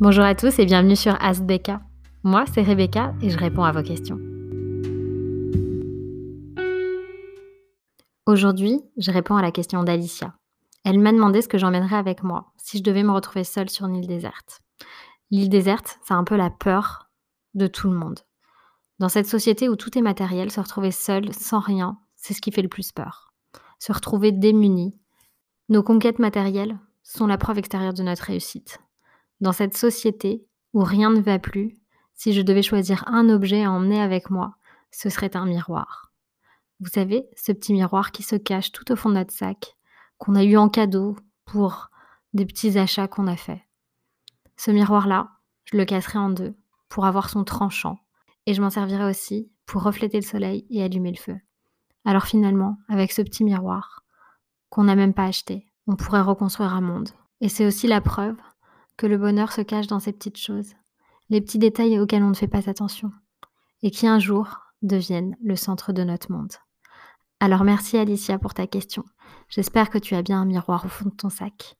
Bonjour 0.00 0.24
à 0.24 0.34
tous 0.34 0.58
et 0.58 0.66
bienvenue 0.66 0.96
sur 0.96 1.16
Ask 1.22 1.44
Moi, 2.24 2.44
c'est 2.52 2.62
Rebecca 2.62 3.14
et 3.22 3.30
je 3.30 3.38
réponds 3.38 3.62
à 3.62 3.70
vos 3.70 3.84
questions. 3.84 4.18
Aujourd'hui, 8.26 8.80
je 8.96 9.12
réponds 9.12 9.36
à 9.36 9.42
la 9.42 9.52
question 9.52 9.84
d'Alicia. 9.84 10.34
Elle 10.84 10.98
m'a 10.98 11.12
demandé 11.12 11.42
ce 11.42 11.48
que 11.48 11.58
j'emmènerais 11.58 11.94
avec 11.94 12.24
moi 12.24 12.52
si 12.56 12.78
je 12.78 12.82
devais 12.82 13.04
me 13.04 13.12
retrouver 13.12 13.44
seule 13.44 13.70
sur 13.70 13.86
une 13.86 13.94
île 13.94 14.08
déserte. 14.08 14.62
L'île 15.30 15.48
déserte, 15.48 16.00
c'est 16.04 16.14
un 16.14 16.24
peu 16.24 16.34
la 16.34 16.50
peur 16.50 17.08
de 17.54 17.68
tout 17.68 17.88
le 17.88 17.96
monde. 17.96 18.18
Dans 18.98 19.08
cette 19.08 19.28
société 19.28 19.68
où 19.68 19.76
tout 19.76 19.96
est 19.96 20.02
matériel, 20.02 20.50
se 20.50 20.60
retrouver 20.60 20.90
seul, 20.90 21.32
sans 21.32 21.60
rien, 21.60 21.98
c'est 22.16 22.34
ce 22.34 22.40
qui 22.40 22.50
fait 22.50 22.62
le 22.62 22.68
plus 22.68 22.90
peur. 22.90 23.32
Se 23.78 23.92
retrouver 23.92 24.32
démuni. 24.32 24.98
Nos 25.68 25.84
conquêtes 25.84 26.18
matérielles 26.18 26.80
sont 27.04 27.28
la 27.28 27.38
preuve 27.38 27.58
extérieure 27.58 27.94
de 27.94 28.02
notre 28.02 28.24
réussite. 28.24 28.80
Dans 29.44 29.52
cette 29.52 29.76
société 29.76 30.42
où 30.72 30.82
rien 30.82 31.10
ne 31.10 31.20
va 31.20 31.38
plus, 31.38 31.76
si 32.14 32.32
je 32.32 32.40
devais 32.40 32.62
choisir 32.62 33.06
un 33.06 33.28
objet 33.28 33.62
à 33.62 33.70
emmener 33.70 34.00
avec 34.00 34.30
moi, 34.30 34.54
ce 34.90 35.10
serait 35.10 35.36
un 35.36 35.44
miroir. 35.44 36.14
Vous 36.80 36.88
savez, 36.88 37.26
ce 37.36 37.52
petit 37.52 37.74
miroir 37.74 38.10
qui 38.10 38.22
se 38.22 38.36
cache 38.36 38.72
tout 38.72 38.90
au 38.90 38.96
fond 38.96 39.10
de 39.10 39.16
notre 39.16 39.34
sac, 39.34 39.76
qu'on 40.16 40.34
a 40.34 40.44
eu 40.44 40.56
en 40.56 40.70
cadeau 40.70 41.16
pour 41.44 41.90
des 42.32 42.46
petits 42.46 42.78
achats 42.78 43.06
qu'on 43.06 43.26
a 43.26 43.36
faits. 43.36 43.60
Ce 44.56 44.70
miroir-là, 44.70 45.28
je 45.66 45.76
le 45.76 45.84
casserai 45.84 46.18
en 46.18 46.30
deux 46.30 46.56
pour 46.88 47.04
avoir 47.04 47.28
son 47.28 47.44
tranchant 47.44 47.98
et 48.46 48.54
je 48.54 48.62
m'en 48.62 48.70
servirai 48.70 49.04
aussi 49.04 49.52
pour 49.66 49.82
refléter 49.82 50.16
le 50.16 50.26
soleil 50.26 50.64
et 50.70 50.82
allumer 50.82 51.10
le 51.10 51.20
feu. 51.20 51.36
Alors 52.06 52.24
finalement, 52.24 52.78
avec 52.88 53.12
ce 53.12 53.20
petit 53.20 53.44
miroir 53.44 54.04
qu'on 54.70 54.84
n'a 54.84 54.96
même 54.96 55.12
pas 55.12 55.26
acheté, 55.26 55.66
on 55.86 55.96
pourrait 55.96 56.22
reconstruire 56.22 56.72
un 56.72 56.80
monde. 56.80 57.10
Et 57.42 57.50
c'est 57.50 57.66
aussi 57.66 57.86
la 57.86 58.00
preuve 58.00 58.36
que 58.96 59.06
le 59.06 59.18
bonheur 59.18 59.52
se 59.52 59.60
cache 59.60 59.86
dans 59.86 60.00
ces 60.00 60.12
petites 60.12 60.38
choses, 60.38 60.72
les 61.30 61.40
petits 61.40 61.58
détails 61.58 61.98
auxquels 61.98 62.22
on 62.22 62.30
ne 62.30 62.34
fait 62.34 62.48
pas 62.48 62.68
attention, 62.68 63.10
et 63.82 63.90
qui 63.90 64.06
un 64.06 64.18
jour 64.18 64.58
deviennent 64.82 65.36
le 65.42 65.56
centre 65.56 65.92
de 65.92 66.04
notre 66.04 66.30
monde. 66.30 66.52
Alors 67.40 67.64
merci 67.64 67.96
Alicia 67.96 68.38
pour 68.38 68.54
ta 68.54 68.66
question. 68.66 69.04
J'espère 69.48 69.90
que 69.90 69.98
tu 69.98 70.14
as 70.14 70.22
bien 70.22 70.40
un 70.40 70.44
miroir 70.44 70.84
au 70.84 70.88
fond 70.88 71.06
de 71.06 71.14
ton 71.14 71.30
sac. 71.30 71.76